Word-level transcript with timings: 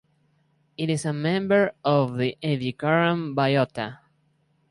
It 0.77 0.89
is 0.89 1.05
a 1.05 1.13
member 1.13 1.73
of 1.85 2.17
the 2.17 2.35
Ediacaran 2.41 3.35
biota. 3.35 3.99